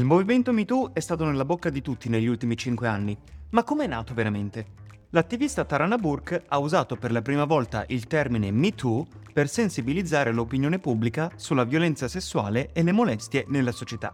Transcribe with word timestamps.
Il 0.00 0.06
movimento 0.06 0.50
MeToo 0.50 0.94
è 0.94 1.00
stato 1.00 1.26
nella 1.26 1.44
bocca 1.44 1.68
di 1.68 1.82
tutti 1.82 2.08
negli 2.08 2.26
ultimi 2.26 2.56
cinque 2.56 2.88
anni, 2.88 3.14
ma 3.50 3.62
com'è 3.64 3.86
nato 3.86 4.14
veramente? 4.14 4.64
L'attivista 5.12 5.64
Tarana 5.64 5.96
Burke 5.96 6.44
ha 6.46 6.58
usato 6.58 6.94
per 6.94 7.10
la 7.10 7.20
prima 7.20 7.44
volta 7.44 7.84
il 7.88 8.06
termine 8.06 8.52
MeToo 8.52 9.08
per 9.32 9.48
sensibilizzare 9.48 10.32
l'opinione 10.32 10.78
pubblica 10.78 11.30
sulla 11.36 11.64
violenza 11.64 12.08
sessuale 12.08 12.70
e 12.72 12.82
le 12.82 12.92
molestie 12.92 13.44
nella 13.48 13.72
società. 13.72 14.12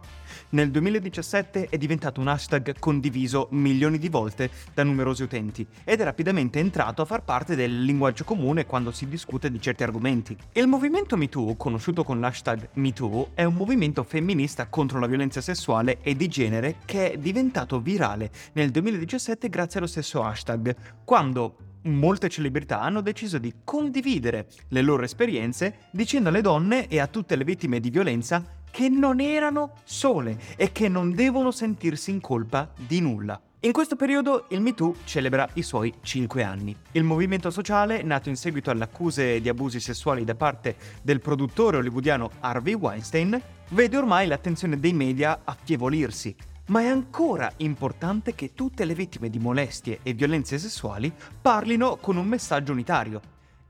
Nel 0.49 0.71
2017 0.71 1.69
è 1.69 1.77
diventato 1.77 2.21
un 2.21 2.27
hashtag 2.27 2.77
condiviso 2.79 3.47
milioni 3.51 3.97
di 3.97 4.09
volte 4.09 4.49
da 4.73 4.83
numerosi 4.83 5.23
utenti 5.23 5.65
ed 5.83 6.01
è 6.01 6.03
rapidamente 6.03 6.59
entrato 6.59 7.01
a 7.01 7.05
far 7.05 7.23
parte 7.23 7.55
del 7.55 7.83
linguaggio 7.83 8.23
comune 8.23 8.65
quando 8.65 8.91
si 8.91 9.07
discute 9.07 9.51
di 9.51 9.59
certi 9.59 9.83
argomenti. 9.83 10.37
Il 10.53 10.67
movimento 10.67 11.17
MeToo, 11.17 11.55
conosciuto 11.55 12.03
con 12.03 12.19
l'hashtag 12.19 12.69
MeToo, 12.73 13.31
è 13.33 13.43
un 13.43 13.55
movimento 13.55 14.03
femminista 14.03 14.67
contro 14.67 14.99
la 14.99 15.07
violenza 15.07 15.41
sessuale 15.41 15.99
e 16.01 16.15
di 16.15 16.27
genere 16.27 16.77
che 16.85 17.13
è 17.13 17.17
diventato 17.17 17.79
virale 17.79 18.31
nel 18.53 18.71
2017 18.71 19.49
grazie 19.49 19.79
allo 19.79 19.87
stesso 19.87 20.23
hashtag, 20.23 20.75
quando 21.03 21.57
molte 21.83 22.29
celebrità 22.29 22.81
hanno 22.81 23.01
deciso 23.01 23.37
di 23.37 23.53
condividere 23.63 24.47
le 24.69 24.81
loro 24.81 25.03
esperienze 25.03 25.87
dicendo 25.91 26.29
alle 26.29 26.41
donne 26.41 26.87
e 26.87 26.99
a 26.99 27.07
tutte 27.07 27.35
le 27.35 27.43
vittime 27.43 27.79
di 27.79 27.89
violenza 27.89 28.43
che 28.69 28.89
non 28.89 29.19
erano 29.19 29.73
sole 29.83 30.37
e 30.55 30.71
che 30.71 30.89
non 30.89 31.13
devono 31.13 31.51
sentirsi 31.51 32.11
in 32.11 32.21
colpa 32.21 32.71
di 32.75 32.99
nulla. 32.99 33.41
In 33.61 33.71
questo 33.71 33.95
periodo 33.95 34.45
il 34.49 34.61
MeToo 34.61 34.97
celebra 35.03 35.49
i 35.53 35.63
suoi 35.63 35.91
5 35.99 36.43
anni. 36.43 36.75
Il 36.91 37.03
movimento 37.03 37.49
sociale, 37.49 38.03
nato 38.03 38.29
in 38.29 38.35
seguito 38.35 38.69
alle 38.69 38.83
accuse 38.83 39.41
di 39.41 39.49
abusi 39.49 39.79
sessuali 39.79 40.23
da 40.23 40.35
parte 40.35 40.75
del 41.01 41.19
produttore 41.19 41.77
hollywoodiano 41.77 42.29
Harvey 42.41 42.75
Weinstein, 42.75 43.41
vede 43.69 43.97
ormai 43.97 44.27
l'attenzione 44.27 44.79
dei 44.79 44.93
media 44.93 45.39
affievolirsi, 45.43 46.35
ma 46.67 46.81
è 46.81 46.87
ancora 46.87 47.51
importante 47.57 48.35
che 48.35 48.53
tutte 48.53 48.85
le 48.85 48.93
vittime 48.93 49.29
di 49.29 49.39
molestie 49.39 49.99
e 50.03 50.13
violenze 50.13 50.57
sessuali 50.57 51.13
parlino 51.41 51.97
con 51.97 52.17
un 52.17 52.27
messaggio 52.27 52.71
unitario. 52.71 53.21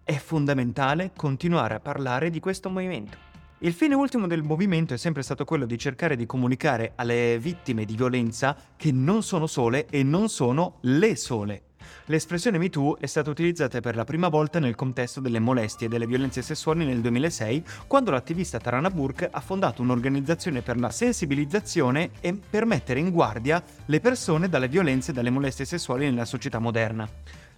È 0.04 0.16
fondamentale 0.16 1.12
continuare 1.16 1.76
a 1.76 1.80
parlare 1.80 2.30
di 2.30 2.40
questo 2.40 2.70
movimento. 2.70 3.26
Il 3.60 3.74
fine 3.74 3.96
ultimo 3.96 4.28
del 4.28 4.44
movimento 4.44 4.94
è 4.94 4.98
sempre 4.98 5.24
stato 5.24 5.44
quello 5.44 5.66
di 5.66 5.78
cercare 5.78 6.16
di 6.16 6.28
comunicare 6.28 6.94
alle 6.96 7.40
vittime 7.40 7.86
di 7.86 7.96
violenza 7.96 8.56
che 8.76 8.92
non 8.92 9.24
sono 9.24 9.48
sole 9.48 9.88
e 9.90 10.04
non 10.04 10.30
sono 10.30 10.78
le 10.82 11.16
sole. 11.16 11.67
L'espressione 12.06 12.58
MeToo 12.58 13.00
è 13.00 13.06
stata 13.06 13.30
utilizzata 13.30 13.80
per 13.80 13.96
la 13.96 14.04
prima 14.04 14.28
volta 14.28 14.60
nel 14.60 14.76
contesto 14.76 15.20
delle 15.20 15.40
molestie 15.40 15.88
e 15.88 15.90
delle 15.90 16.08
violenze 16.08 16.42
sessuali 16.42 16.86
nel 16.86 17.02
2006, 17.02 17.64
quando 17.88 18.12
l'attivista 18.12 18.60
Tarana 18.60 18.90
Burke 18.90 19.30
ha 19.32 19.40
fondato 19.40 19.82
un'organizzazione 19.82 20.62
per 20.62 20.80
la 20.80 20.90
sensibilizzazione 20.90 22.12
e 22.20 22.34
per 22.34 22.66
mettere 22.66 23.00
in 23.00 23.12
guardia 23.12 23.62
le 23.86 24.00
persone 24.00 24.50
dalle 24.50 24.68
violenze 24.68 25.12
e 25.12 25.14
dalle 25.14 25.30
molestie 25.30 25.66
sessuali 25.66 26.06
nella 26.06 26.26
società 26.26 26.60
moderna. 26.60 27.08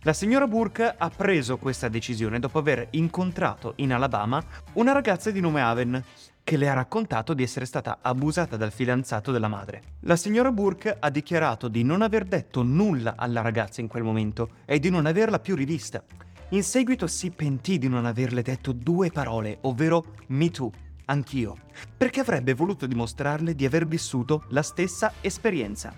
La 0.03 0.13
signora 0.13 0.47
Burke 0.47 0.95
ha 0.97 1.09
preso 1.09 1.57
questa 1.57 1.89
decisione 1.89 2.39
dopo 2.39 2.57
aver 2.57 2.87
incontrato 2.91 3.73
in 3.77 3.91
Alabama 3.91 4.41
una 4.73 4.93
ragazza 4.93 5.29
di 5.29 5.41
nome 5.41 5.61
Aven, 5.61 6.01
che 6.43 6.57
le 6.57 6.69
ha 6.69 6.73
raccontato 6.73 7.33
di 7.33 7.43
essere 7.43 7.65
stata 7.65 7.99
abusata 8.01 8.57
dal 8.57 8.71
fidanzato 8.71 9.31
della 9.31 9.47
madre. 9.47 9.81
La 10.01 10.15
signora 10.15 10.51
Burke 10.51 10.95
ha 10.99 11.09
dichiarato 11.09 11.67
di 11.67 11.83
non 11.83 12.01
aver 12.01 12.25
detto 12.25 12.63
nulla 12.63 13.15
alla 13.17 13.41
ragazza 13.41 13.81
in 13.81 13.87
quel 13.87 14.03
momento 14.03 14.49
e 14.65 14.79
di 14.79 14.89
non 14.89 15.05
averla 15.05 15.39
più 15.39 15.55
rivista. 15.55 16.03
In 16.49 16.63
seguito 16.63 17.05
si 17.05 17.29
pentì 17.29 17.77
di 17.77 17.87
non 17.87 18.05
averle 18.05 18.41
detto 18.41 18.71
due 18.71 19.11
parole, 19.11 19.59
ovvero 19.61 20.15
Me 20.27 20.49
Too, 20.49 20.71
anch'io, 21.05 21.55
perché 21.95 22.21
avrebbe 22.21 22.55
voluto 22.55 22.87
dimostrarle 22.87 23.53
di 23.53 23.65
aver 23.65 23.85
vissuto 23.85 24.45
la 24.49 24.63
stessa 24.63 25.13
esperienza. 25.21 25.93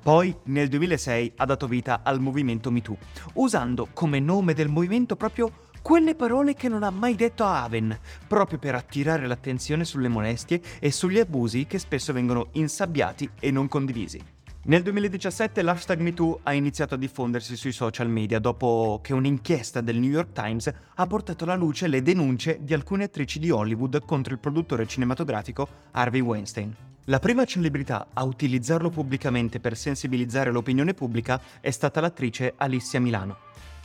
Poi, 0.00 0.32
nel 0.44 0.68
2006, 0.68 1.32
ha 1.38 1.44
dato 1.44 1.66
vita 1.66 2.02
al 2.04 2.20
movimento 2.20 2.70
Me 2.70 2.80
Too, 2.80 2.96
usando 3.34 3.88
come 3.92 4.20
nome 4.20 4.54
del 4.54 4.68
movimento 4.68 5.16
proprio 5.16 5.50
quelle 5.86 6.16
parole 6.16 6.54
che 6.54 6.68
non 6.68 6.82
ha 6.82 6.90
mai 6.90 7.14
detto 7.14 7.44
a 7.44 7.62
Aven, 7.62 7.96
proprio 8.26 8.58
per 8.58 8.74
attirare 8.74 9.24
l'attenzione 9.28 9.84
sulle 9.84 10.08
molestie 10.08 10.60
e 10.80 10.90
sugli 10.90 11.20
abusi 11.20 11.66
che 11.66 11.78
spesso 11.78 12.12
vengono 12.12 12.48
insabbiati 12.54 13.30
e 13.38 13.52
non 13.52 13.68
condivisi. 13.68 14.20
Nel 14.64 14.82
2017 14.82 15.62
l'hashtag 15.62 16.00
MeToo 16.00 16.40
ha 16.42 16.52
iniziato 16.54 16.94
a 16.94 16.98
diffondersi 16.98 17.54
sui 17.54 17.70
social 17.70 18.08
media 18.08 18.40
dopo 18.40 18.98
che 19.00 19.12
un'inchiesta 19.12 19.80
del 19.80 19.98
New 19.98 20.10
York 20.10 20.32
Times 20.32 20.74
ha 20.92 21.06
portato 21.06 21.44
alla 21.44 21.54
luce 21.54 21.86
le 21.86 22.02
denunce 22.02 22.58
di 22.62 22.74
alcune 22.74 23.04
attrici 23.04 23.38
di 23.38 23.52
Hollywood 23.52 24.04
contro 24.04 24.32
il 24.32 24.40
produttore 24.40 24.88
cinematografico 24.88 25.68
Harvey 25.92 26.20
Weinstein. 26.20 26.74
La 27.04 27.20
prima 27.20 27.44
celebrità 27.44 28.08
a 28.12 28.24
utilizzarlo 28.24 28.90
pubblicamente 28.90 29.60
per 29.60 29.76
sensibilizzare 29.76 30.50
l'opinione 30.50 30.94
pubblica 30.94 31.40
è 31.60 31.70
stata 31.70 32.00
l'attrice 32.00 32.54
Alicia 32.56 32.98
Milano, 32.98 33.36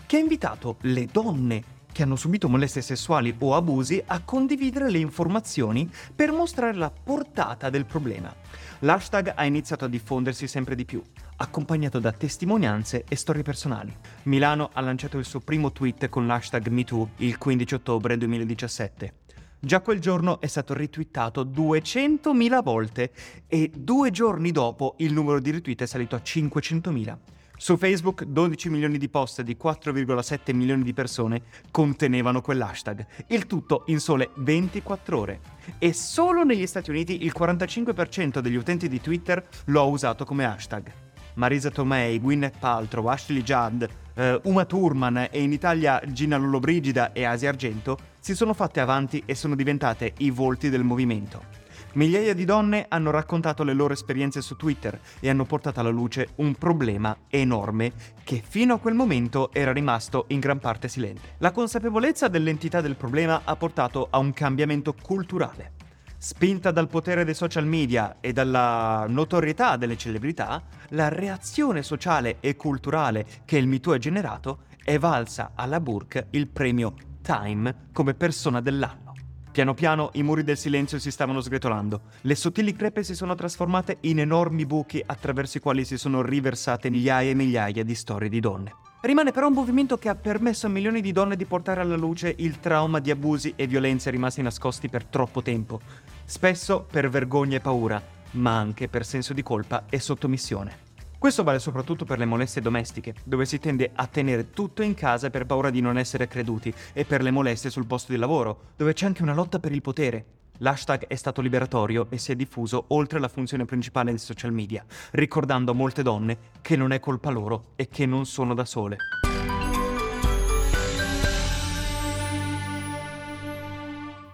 che 0.07 0.15
ha 0.17 0.19
invitato 0.19 0.77
le 0.81 1.05
donne 1.05 1.79
che 2.01 2.07
hanno 2.07 2.15
subito 2.15 2.49
molestie 2.49 2.81
sessuali 2.81 3.35
o 3.37 3.53
abusi 3.53 4.01
a 4.07 4.23
condividere 4.23 4.89
le 4.89 4.97
informazioni 4.97 5.87
per 6.15 6.31
mostrare 6.31 6.73
la 6.73 6.89
portata 6.89 7.69
del 7.69 7.85
problema. 7.85 8.33
L'hashtag 8.79 9.33
ha 9.35 9.45
iniziato 9.45 9.85
a 9.85 9.87
diffondersi 9.87 10.47
sempre 10.47 10.73
di 10.73 10.83
più, 10.83 10.99
accompagnato 11.35 11.99
da 11.99 12.11
testimonianze 12.11 13.05
e 13.07 13.15
storie 13.15 13.43
personali. 13.43 13.95
Milano 14.23 14.71
ha 14.73 14.81
lanciato 14.81 15.19
il 15.19 15.25
suo 15.25 15.41
primo 15.41 15.71
tweet 15.71 16.09
con 16.09 16.25
l'hashtag 16.25 16.69
MeToo 16.69 17.09
il 17.17 17.37
15 17.37 17.75
ottobre 17.75 18.17
2017. 18.17 19.13
Già 19.59 19.81
quel 19.81 19.99
giorno 19.99 20.41
è 20.41 20.47
stato 20.47 20.73
retweetato 20.73 21.45
200.000 21.45 22.63
volte 22.63 23.11
e 23.45 23.69
due 23.75 24.09
giorni 24.09 24.51
dopo 24.51 24.95
il 24.97 25.13
numero 25.13 25.39
di 25.39 25.51
retweet 25.51 25.83
è 25.83 25.85
salito 25.85 26.15
a 26.15 26.21
500.000. 26.23 27.17
Su 27.61 27.77
Facebook 27.77 28.23
12 28.23 28.71
milioni 28.71 28.97
di 28.97 29.07
post 29.07 29.43
di 29.43 29.55
4,7 29.55 30.51
milioni 30.55 30.81
di 30.81 30.93
persone 30.93 31.43
contenevano 31.69 32.41
quell'hashtag, 32.41 33.05
il 33.27 33.45
tutto 33.45 33.83
in 33.85 33.99
sole 33.99 34.31
24 34.37 35.19
ore. 35.19 35.39
E 35.77 35.93
solo 35.93 36.43
negli 36.43 36.65
Stati 36.65 36.89
Uniti 36.89 37.23
il 37.23 37.31
45% 37.37 38.39
degli 38.39 38.55
utenti 38.55 38.89
di 38.89 38.99
Twitter 38.99 39.47
lo 39.65 39.79
ha 39.79 39.83
usato 39.83 40.25
come 40.25 40.43
hashtag. 40.43 40.91
Marisa 41.35 41.69
Tomei, 41.69 42.19
Gwyneth 42.19 42.57
Paltrow, 42.57 43.05
Ashley 43.05 43.43
Judd, 43.43 43.83
uh, 44.15 44.39
Uma 44.49 44.65
Thurman 44.65 45.27
e 45.29 45.43
in 45.43 45.51
Italia 45.51 46.01
Gina 46.07 46.37
Lollobrigida 46.37 47.11
e 47.11 47.25
Asia 47.25 47.49
Argento 47.49 47.95
si 48.19 48.33
sono 48.33 48.55
fatte 48.55 48.79
avanti 48.79 49.21
e 49.23 49.35
sono 49.35 49.53
diventate 49.53 50.13
i 50.17 50.31
volti 50.31 50.71
del 50.71 50.83
movimento. 50.83 51.60
Migliaia 51.93 52.33
di 52.33 52.45
donne 52.45 52.85
hanno 52.87 53.11
raccontato 53.11 53.63
le 53.63 53.73
loro 53.73 53.91
esperienze 53.91 54.41
su 54.41 54.55
Twitter 54.55 54.97
e 55.19 55.29
hanno 55.29 55.43
portato 55.43 55.81
alla 55.81 55.89
luce 55.89 56.29
un 56.35 56.55
problema 56.55 57.15
enorme 57.27 57.91
che 58.23 58.41
fino 58.47 58.75
a 58.75 58.79
quel 58.79 58.93
momento 58.93 59.51
era 59.51 59.73
rimasto 59.73 60.23
in 60.29 60.39
gran 60.39 60.59
parte 60.59 60.87
silente. 60.87 61.35
La 61.39 61.51
consapevolezza 61.51 62.29
dell'entità 62.29 62.79
del 62.79 62.95
problema 62.95 63.41
ha 63.43 63.55
portato 63.57 64.07
a 64.09 64.19
un 64.19 64.31
cambiamento 64.31 64.93
culturale. 64.93 65.73
Spinta 66.17 66.71
dal 66.71 66.87
potere 66.87 67.25
dei 67.25 67.33
social 67.33 67.65
media 67.65 68.17
e 68.21 68.31
dalla 68.31 69.05
notorietà 69.09 69.75
delle 69.75 69.97
celebrità, 69.97 70.63
la 70.89 71.09
reazione 71.09 71.83
sociale 71.83 72.37
e 72.39 72.55
culturale 72.55 73.25
che 73.43 73.57
il 73.57 73.67
MeToo 73.67 73.93
ha 73.93 73.97
generato 73.97 74.59
è 74.81 74.97
valsa 74.97 75.51
alla 75.55 75.81
Burke 75.81 76.27
il 76.31 76.47
premio 76.47 76.93
Time 77.21 77.89
come 77.91 78.13
persona 78.13 78.61
dell'anno. 78.61 79.10
Piano 79.51 79.73
piano 79.73 80.11
i 80.13 80.23
muri 80.23 80.45
del 80.45 80.55
silenzio 80.55 80.97
si 80.97 81.11
stavano 81.11 81.41
sgretolando. 81.41 82.01
Le 82.21 82.35
sottili 82.35 82.73
crepe 82.73 83.03
si 83.03 83.13
sono 83.13 83.35
trasformate 83.35 83.97
in 84.01 84.19
enormi 84.19 84.65
buchi 84.65 85.03
attraverso 85.05 85.57
i 85.57 85.59
quali 85.59 85.83
si 85.83 85.97
sono 85.97 86.21
riversate 86.21 86.89
migliaia 86.89 87.31
e 87.31 87.33
migliaia 87.33 87.83
di 87.83 87.93
storie 87.93 88.29
di 88.29 88.39
donne. 88.39 88.73
Rimane 89.01 89.33
però 89.33 89.47
un 89.47 89.53
movimento 89.53 89.97
che 89.97 90.07
ha 90.07 90.15
permesso 90.15 90.67
a 90.67 90.69
milioni 90.69 91.01
di 91.01 91.11
donne 91.11 91.35
di 91.35 91.43
portare 91.43 91.81
alla 91.81 91.97
luce 91.97 92.33
il 92.37 92.61
trauma 92.61 92.99
di 92.99 93.11
abusi 93.11 93.51
e 93.57 93.67
violenze 93.67 94.09
rimasti 94.09 94.41
nascosti 94.41 94.87
per 94.87 95.03
troppo 95.03 95.41
tempo, 95.41 95.81
spesso 96.23 96.87
per 96.89 97.09
vergogna 97.09 97.57
e 97.57 97.61
paura, 97.61 98.01
ma 98.31 98.57
anche 98.57 98.87
per 98.87 99.05
senso 99.05 99.33
di 99.33 99.43
colpa 99.43 99.83
e 99.89 99.99
sottomissione. 99.99 100.90
Questo 101.21 101.43
vale 101.43 101.59
soprattutto 101.59 102.03
per 102.03 102.17
le 102.17 102.25
molestie 102.25 102.63
domestiche, 102.63 103.13
dove 103.23 103.45
si 103.45 103.59
tende 103.59 103.91
a 103.93 104.07
tenere 104.07 104.49
tutto 104.49 104.81
in 104.81 104.95
casa 104.95 105.29
per 105.29 105.45
paura 105.45 105.69
di 105.69 105.79
non 105.79 105.99
essere 105.99 106.27
creduti, 106.27 106.73
e 106.93 107.05
per 107.05 107.21
le 107.21 107.29
molestie 107.29 107.69
sul 107.69 107.85
posto 107.85 108.11
di 108.11 108.17
lavoro, 108.17 108.69
dove 108.75 108.93
c'è 108.93 109.05
anche 109.05 109.21
una 109.21 109.35
lotta 109.35 109.59
per 109.59 109.71
il 109.71 109.83
potere. 109.83 110.25
L'hashtag 110.57 111.05
è 111.05 111.13
stato 111.13 111.41
liberatorio 111.41 112.07
e 112.09 112.17
si 112.17 112.31
è 112.31 112.35
diffuso 112.35 112.85
oltre 112.87 113.19
la 113.19 113.27
funzione 113.27 113.65
principale 113.65 114.09
dei 114.09 114.17
social 114.17 114.51
media, 114.51 114.83
ricordando 115.11 115.69
a 115.69 115.75
molte 115.75 116.01
donne 116.01 116.37
che 116.59 116.75
non 116.75 116.91
è 116.91 116.99
colpa 116.99 117.29
loro 117.29 117.73
e 117.75 117.87
che 117.87 118.07
non 118.07 118.25
sono 118.25 118.55
da 118.55 118.65
sole. 118.65 118.97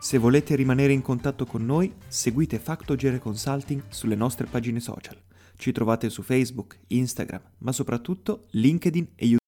Se 0.07 0.17
volete 0.19 0.55
rimanere 0.55 0.93
in 0.93 1.01
contatto 1.01 1.45
con 1.45 1.65
noi, 1.65 1.93
seguite 2.07 2.59
Factogere 2.59 3.19
Consulting 3.19 3.83
sulle 3.89 4.15
nostre 4.15 4.47
pagine 4.47 4.79
social. 4.79 5.21
Ci 5.57 5.73
trovate 5.73 6.09
su 6.09 6.21
Facebook, 6.21 6.79
Instagram, 6.87 7.41
ma 7.57 7.73
soprattutto 7.73 8.45
LinkedIn 8.51 9.07
e 9.15 9.25
YouTube. 9.25 9.46